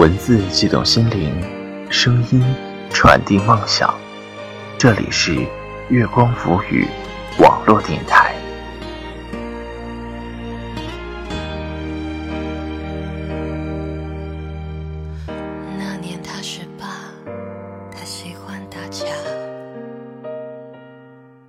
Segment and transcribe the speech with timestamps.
[0.00, 1.30] 文字悸动心灵，
[1.90, 2.42] 声音
[2.88, 3.94] 传递梦想。
[4.78, 5.36] 这里是
[5.90, 6.88] 月光浮语
[7.38, 8.34] 网络电台。
[15.76, 16.86] 那年他十八，
[17.94, 19.04] 他喜欢大家。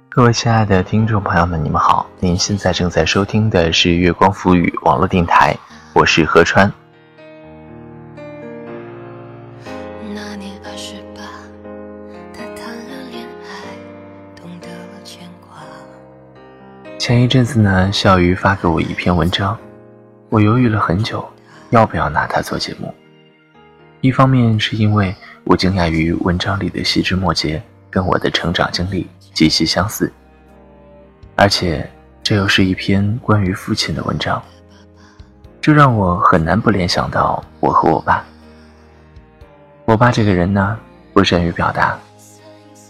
[0.10, 2.06] 各位亲爱的听众朋友们，你们好！
[2.20, 5.56] 您现在正在收听的是月光浮语网络电台，
[5.94, 6.70] 我是何川。
[17.02, 19.58] 前一阵子呢，笑鱼发给我一篇文章，
[20.30, 21.28] 我犹豫了很久，
[21.72, 22.94] 要不要拿它做节目。
[24.02, 27.60] 一方面是因为我惊讶于文章里的细枝末节
[27.90, 30.14] 跟我的成长经历极其相似，
[31.36, 31.90] 而且
[32.22, 34.40] 这又是一篇关于父亲的文章，
[35.60, 38.24] 这让我很难不联想到我和我爸。
[39.86, 40.78] 我爸这个人呢，
[41.14, 41.98] 不善于表达，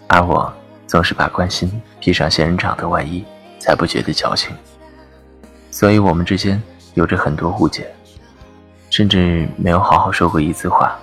[0.07, 0.53] 而我
[0.85, 3.23] 总是把关心披上仙人掌的外衣，
[3.61, 4.55] 才不觉得矫情。
[5.69, 6.59] 所以我们之间
[6.95, 7.87] 有着很多误解，
[8.89, 10.97] 甚至没有好好说过一次话。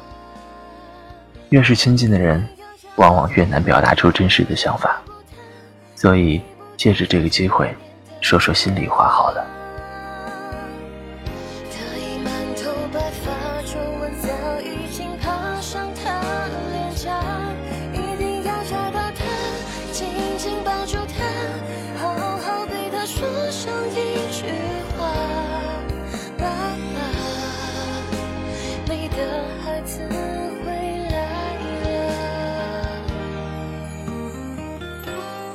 [1.50, 2.44] 越是亲近的人，
[2.96, 5.00] 往往越难表达出真实的想法。
[5.94, 6.42] 所以，
[6.76, 7.72] 借着这个机会，
[8.20, 9.46] 说说心里话好了。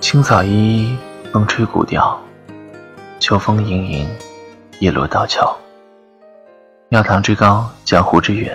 [0.03, 0.97] 青草依依，
[1.31, 2.21] 风吹古调，
[3.21, 4.09] 秋风盈盈，
[4.79, 5.57] 叶落道桥。
[6.89, 8.53] 庙堂之高，江湖之远，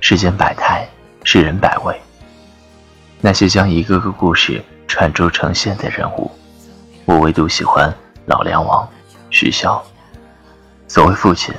[0.00, 0.84] 世间百态，
[1.22, 1.96] 世人百味。
[3.20, 6.28] 那些将一个个故事串珠成线的人物，
[7.04, 7.94] 我唯独喜欢
[8.26, 8.86] 老梁王、
[9.30, 9.80] 徐骁。
[10.88, 11.54] 所谓父亲，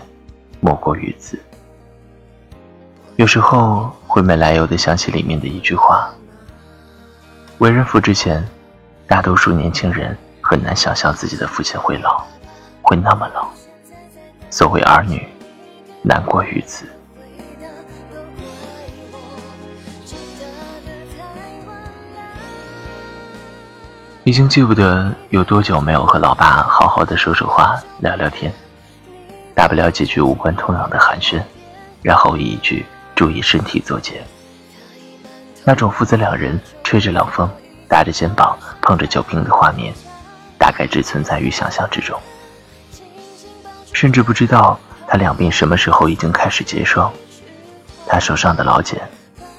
[0.59, 1.39] 莫过于此。
[3.15, 6.13] 有时候会没来由的想起里面的一句话：
[7.59, 8.45] 为人父之前。
[9.13, 12.25] 大多数年轻人很难想象自己的父亲会老，
[12.81, 13.47] 会那么老。
[14.49, 15.23] 所谓儿女，
[16.01, 16.87] 难过于此。
[24.23, 28.51] 已经记不得有多久没有和老爸好好的说说话、聊聊天，
[29.53, 31.39] 大不了几句无关痛痒的寒暄，
[32.01, 34.23] 然后一句“注意身体”作结。
[35.63, 37.47] 那种父子两人吹着冷风。
[37.93, 39.93] 搭着肩膀碰着酒瓶的画面，
[40.57, 42.19] 大概只存在于想象之中。
[43.91, 47.13] 甚至不知道他两鬓什么时候已经开始结霜，
[48.07, 48.99] 他手上的老茧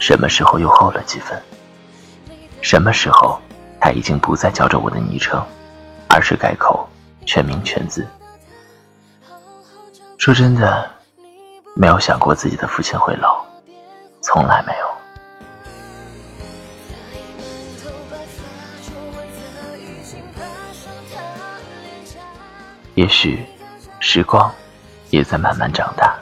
[0.00, 1.40] 什么时候又厚了几分？
[2.60, 3.40] 什么时候
[3.80, 5.40] 他已经不再叫着我的昵称，
[6.08, 6.88] 而是改口
[7.24, 8.04] 全名全字？
[10.18, 10.90] 说真的，
[11.76, 13.46] 没有想过自己的父亲会老，
[14.20, 14.93] 从来没有。
[23.04, 23.44] 也许，
[24.00, 24.50] 时光
[25.10, 26.16] 也在慢慢长大。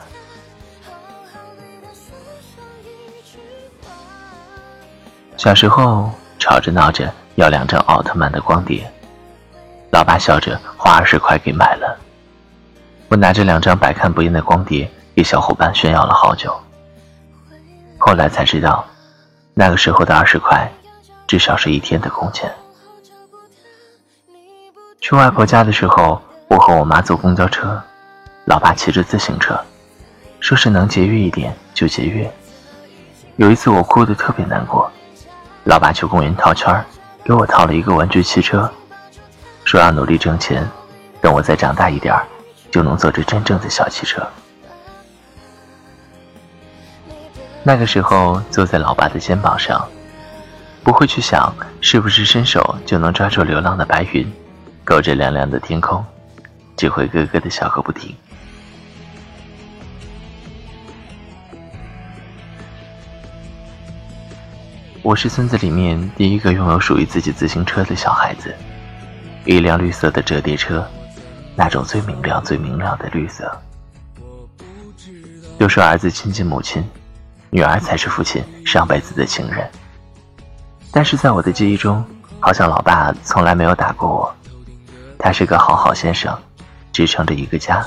[5.37, 8.85] 小时候吵着闹着要两张奥特曼的光碟，
[9.93, 11.97] 老爸笑着花二十块给买了。
[13.07, 16.53] 我拿着两张百看不厌的光碟给小伙伴炫耀了好久。
[17.97, 18.85] 后来才知道，
[19.53, 20.69] 那个时候的二十块，
[21.27, 22.53] 至少是一天的工钱。
[24.99, 26.21] 去外婆家的时候。
[26.53, 27.81] 我和我妈坐公交车，
[28.45, 29.59] 老爸骑着自行车，
[30.39, 32.31] 说是能节约一点就节约。
[33.37, 34.87] 有一次我哭得特别难过，
[35.63, 36.85] 老爸去公园套圈，
[37.23, 38.71] 给我套了一个玩具汽车，
[39.65, 40.69] 说要努力挣钱，
[41.19, 42.15] 等我再长大一点
[42.69, 44.21] 就能坐着真正的小汽车。
[47.63, 49.83] 那个时候坐在老爸的肩膀上，
[50.83, 51.51] 不会去想
[51.81, 54.31] 是不是伸手就能抓住流浪的白云，
[54.85, 56.05] 勾着亮亮的天空。
[56.75, 58.15] 只会咯咯的笑个不停。
[65.01, 68.55] 我是村子里面第一个拥有属于自己自行车的小孩子，
[69.45, 70.87] 一辆绿色的折叠车，
[71.55, 73.51] 那种最明亮、最明亮的绿色。
[75.59, 76.83] 都说儿子亲近母亲，
[77.49, 79.69] 女儿才是父亲上辈子的情人。
[80.89, 82.03] 但是在我的记忆中，
[82.39, 84.35] 好像老爸从来没有打过我，
[85.19, 86.33] 他是个好好先生。
[86.93, 87.83] 支撑着一个家，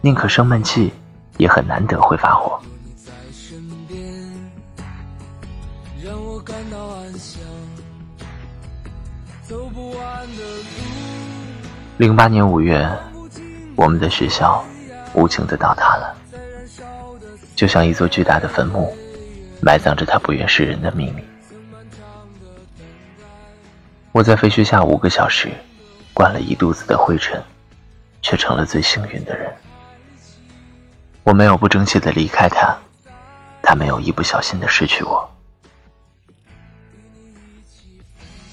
[0.00, 0.92] 宁可生闷气，
[1.38, 2.60] 也很难得会发火。
[11.98, 12.86] 零八年五月，
[13.76, 14.62] 我们的学校
[15.14, 16.14] 无情的倒塌了，
[17.54, 18.92] 就像一座巨大的坟墓，
[19.62, 21.22] 埋葬着他不愿示人的秘密。
[24.10, 25.48] 我在废墟下五个小时，
[26.12, 27.40] 灌了一肚子的灰尘。
[28.26, 29.48] 却成了最幸运的人。
[31.22, 32.76] 我没有不争气的离开他，
[33.62, 35.30] 他没有一不小心的失去我。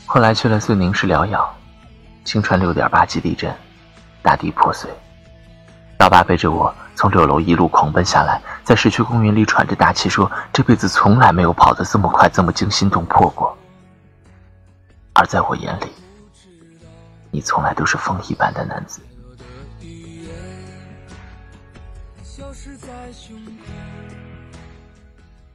[0.05, 1.43] 后来去了遂宁市疗养。
[2.23, 3.51] 青川六点八级地震，
[4.21, 4.87] 大地破碎。
[5.97, 13.57] 老爸背着我从六楼一路狂奔下来，在市区公园里喘着大气说：“这辈子从来没有跑得这么快，这么惊心动魄过。”
[15.13, 15.91] 而在我眼里，
[17.31, 19.01] 你从来都是风一般的男子。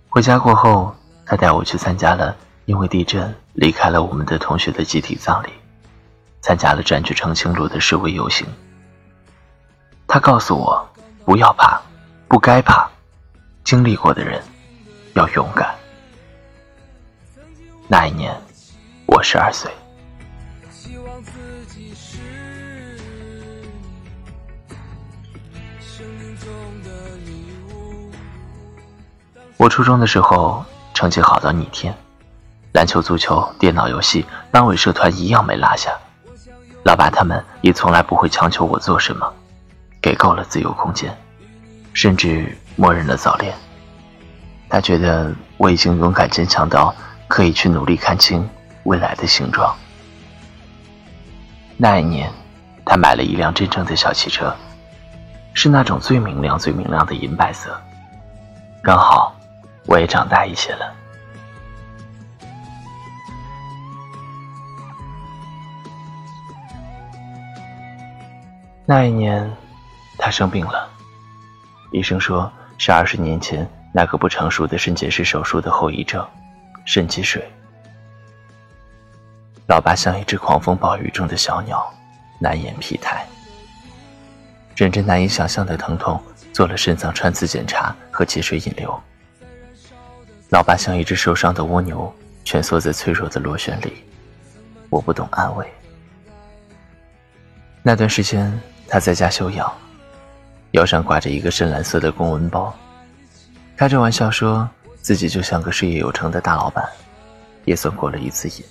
[0.08, 0.94] 回家过后，
[1.25, 5.49] 他带我去参加了因为地震离开了我们的同学的集体葬礼。
[6.40, 8.46] 参加了占据澄清路的示威游行。
[10.06, 10.88] 他告诉我，
[11.25, 11.81] 不要怕，
[12.26, 12.88] 不该怕，
[13.64, 14.40] 经历过的人
[15.14, 15.75] 要勇敢。
[17.87, 18.34] 那一年，
[19.06, 19.70] 我十二岁。
[29.58, 30.64] 我初中的时候，
[30.94, 31.93] 成绩好到逆天，
[32.75, 35.90] 篮球、足球、电脑游戏、班委社团一样没落下。
[36.84, 39.28] 老爸他们也从来不会强求我做什么，
[40.00, 41.12] 给够了自由空间，
[41.93, 43.52] 甚至默认了早恋。
[44.69, 46.94] 他觉得我已经勇敢坚强到
[47.26, 48.49] 可以去努力看清
[48.84, 49.75] 未来的形状。
[51.76, 52.32] 那一年，
[52.84, 54.55] 他买了一辆真正的小汽车，
[55.52, 57.76] 是那种最明亮、最明亮的银白色。
[58.82, 59.34] 刚好，
[59.88, 60.94] 我也长大一些了。
[68.85, 69.50] 那一年，
[70.19, 70.88] 他生病了。
[71.90, 76.26] 医生说是二十年前那个不成熟的肾结石手术的后遗症——
[76.84, 77.43] 肾积水。
[79.69, 81.91] 老爸像一只狂风暴雨中的小鸟，
[82.38, 83.26] 难掩疲态。
[84.76, 89.02] 忍着难以想象的疼痛，做了肾脏穿刺检查和积水引流。
[90.50, 92.12] 老爸像一只受伤的蜗牛，
[92.44, 94.04] 蜷缩在脆弱的螺旋里。
[94.90, 95.66] 我不懂安慰。
[97.82, 98.58] 那段时间。
[98.90, 99.70] 他在家休养，
[100.70, 102.74] 腰上挂着一个深蓝色的公文包，
[103.76, 104.66] 开着玩笑说
[105.02, 106.88] 自己就像个事业有成的大老板，
[107.66, 108.64] 也算过了一次瘾。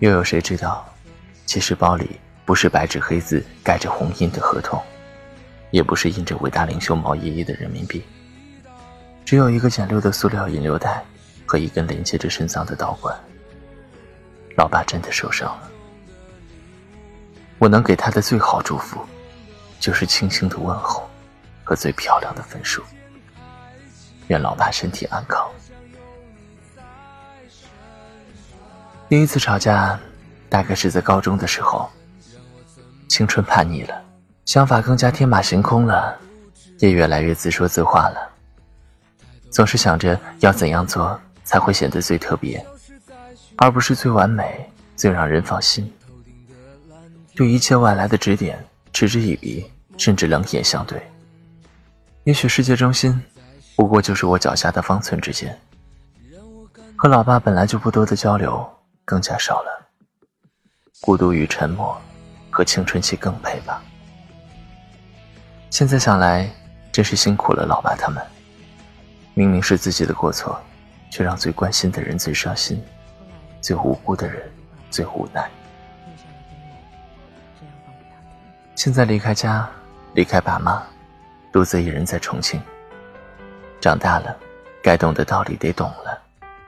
[0.00, 0.86] 又有谁知道，
[1.46, 4.78] 其实包里不是白纸黑字盖着红印的合同，
[5.70, 8.04] 也不是印着伟大领袖毛爷爷的人民币，
[9.28, 11.04] 只有一个简陋的塑料引流袋
[11.44, 13.14] 和一根连接着肾脏的导管。
[14.56, 15.70] 老爸真的受伤了。
[17.58, 18.98] 我能给他的最好祝福，
[19.78, 21.06] 就是轻轻的问候
[21.62, 22.82] 和最漂亮的分数。
[24.28, 25.46] 愿老爸身体安康。
[29.10, 30.00] 第一次吵架，
[30.48, 31.86] 大概是在高中的时候。
[33.10, 34.02] 青春叛逆了，
[34.46, 36.16] 想法更加天马行空了，
[36.78, 38.37] 也越来越自说自话了。
[39.50, 42.64] 总是想着要怎样做才会显得最特别，
[43.56, 45.92] 而不是最完美、最让人放心。
[47.34, 48.62] 对一切外来的指点
[48.92, 49.64] 嗤之以鼻，
[49.96, 51.00] 甚至冷眼相对。
[52.24, 53.20] 也许世界中心，
[53.76, 55.58] 不过就是我脚下的方寸之间。
[56.96, 58.68] 和老爸本来就不多的交流，
[59.04, 59.88] 更加少了。
[61.00, 61.96] 孤独与沉默，
[62.50, 63.80] 和青春期更配吧。
[65.70, 66.50] 现在想来，
[66.90, 68.20] 真是辛苦了老爸他们。
[69.38, 70.60] 明明是自己的过错，
[71.10, 72.84] 却让最关心的人最伤心，
[73.60, 74.42] 最无辜的人
[74.90, 75.48] 最无奈。
[78.74, 79.70] 现在离开家，
[80.14, 80.82] 离开爸妈，
[81.52, 82.60] 独自一人在重庆。
[83.80, 84.36] 长大了，
[84.82, 86.20] 该懂的道理得懂了，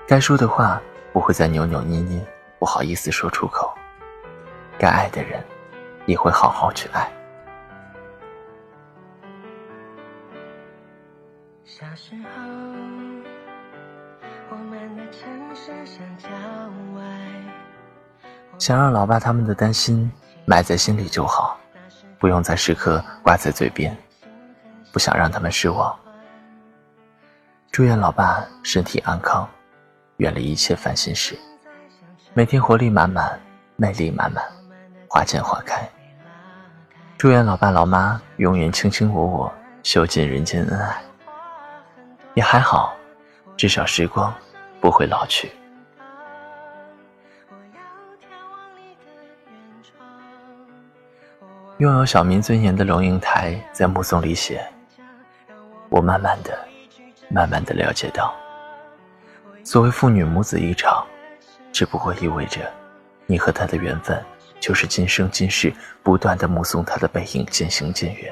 [0.07, 0.81] 该说的话
[1.12, 2.25] 不会再扭扭捏捏，
[2.61, 3.77] 不好意思说出口。
[4.79, 5.43] 该爱的人，
[6.07, 7.11] 也会好好去爱。
[18.61, 20.12] 想让老爸他们的担心
[20.45, 21.57] 埋在心里就好。
[22.19, 23.97] 不用再时刻挂在嘴边，
[24.93, 25.99] 不想让他们失望。
[27.73, 29.49] 祝愿老爸身体安康，
[30.19, 31.35] 远离一切烦心事，
[32.35, 33.40] 每天活力满满，
[33.76, 34.45] 魅力满满，
[35.09, 35.88] 花见花开。
[37.17, 39.52] 祝愿老爸老妈永远卿卿我我，
[39.83, 41.02] 秀尽人间恩爱。
[42.35, 42.95] 也还好，
[43.57, 44.31] 至少时光
[44.83, 45.50] 不会老去，
[51.81, 54.63] 拥有小民尊严的龙应台在目送里写
[55.89, 56.59] ：“我慢慢的、
[57.31, 58.35] 慢慢的了解到，
[59.65, 61.03] 所谓父女母子一场，
[61.73, 62.71] 只不过意味着，
[63.25, 64.23] 你和他的缘分，
[64.61, 65.73] 就是今生今世
[66.03, 68.31] 不断的目送他的背影渐行渐远。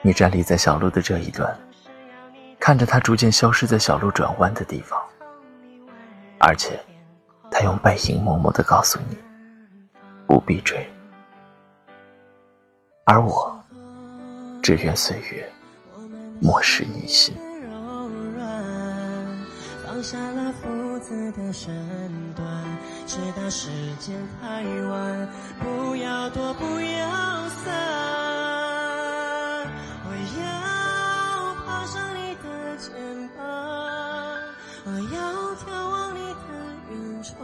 [0.00, 1.54] 你站立在小路的这一端，
[2.58, 4.98] 看着他逐渐消失在小路转弯的地方，
[6.40, 6.80] 而且，
[7.50, 9.18] 他用背影默默的告诉你，
[10.26, 10.82] 不必追。”
[13.06, 13.54] 而我，
[14.62, 15.46] 只愿岁月
[16.40, 17.34] 莫失你心。
[19.86, 21.70] 放下了父子的身
[22.34, 22.46] 段，
[23.06, 23.68] 直到时
[24.00, 25.28] 间太晚，
[25.60, 27.74] 不要躲，不要散。
[30.06, 30.08] 我
[30.40, 32.90] 要爬上你的肩
[33.36, 33.44] 膀，
[34.86, 36.38] 我要眺望你的
[36.90, 37.34] 远窗。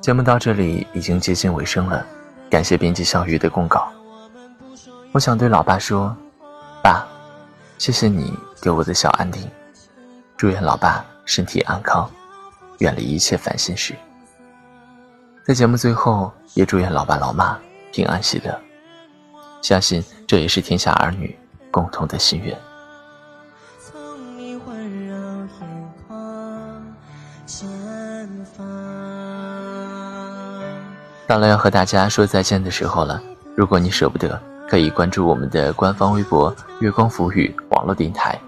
[0.00, 2.04] 节目到这里已经接近尾声了。
[2.50, 3.91] 感谢编辑小鱼的供稿。
[5.12, 6.16] 我想对老爸说
[6.82, 7.06] ：“爸，
[7.76, 9.46] 谢谢你给我的小安定。
[10.38, 12.10] 祝愿老爸身体安康，
[12.78, 13.94] 远离一切烦心事。”
[15.44, 17.58] 在节目最后，也祝愿老爸老妈
[17.92, 18.58] 平安喜乐。
[19.60, 21.38] 相信这也是天下儿女
[21.70, 22.58] 共同的心愿。
[31.26, 33.22] 到了要和大家说再见的时候了。
[33.54, 34.40] 如果你舍不得，
[34.72, 38.40] 可以关注我们的官方微博“月光浮语”网络电台，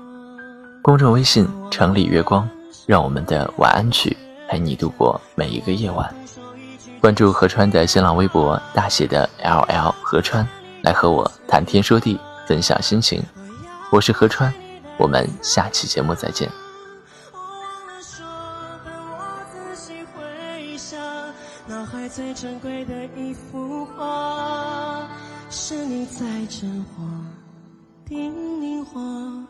[0.81, 2.49] 公众微信“城里月光”，
[2.89, 4.17] 让我们的晚安曲
[4.49, 6.11] 陪你度过每一个夜晚。
[6.99, 10.49] 关注何川的新浪微博大写的 L L 何川，
[10.81, 13.23] 来和我谈天说地，分享心情。
[13.93, 14.51] 我是何川，
[14.97, 16.49] 我们下期节目再见。
[22.15, 23.64] 最珍贵的一幅画，是你
[26.07, 27.03] 在真话
[28.05, 29.45] 叮咛我，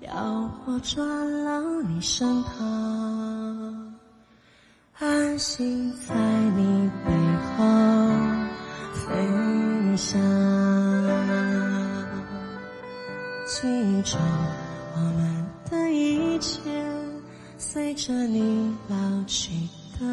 [0.00, 1.04] 要我转
[1.44, 3.94] 到你身旁，
[4.98, 6.14] 安心在
[6.56, 7.10] 你背
[7.56, 7.64] 后
[8.94, 10.20] 飞翔，
[13.46, 14.16] 记住
[14.94, 16.60] 我们的一切，
[17.58, 19.50] 随着你老去
[19.98, 20.06] 的。